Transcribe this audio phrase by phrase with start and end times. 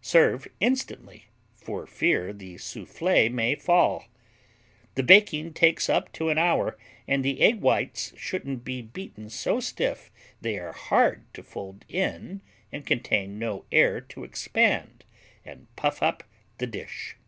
[0.00, 4.06] Serve instantly for fear the Soufflé may fall.
[4.94, 9.60] The baking takes up to an hour and the egg whites shouldn't be beaten so
[9.60, 10.10] stiff
[10.40, 12.40] they are hard to fold in
[12.72, 15.04] and contain no air to expand
[15.44, 16.24] and puff up
[16.56, 17.18] the dish.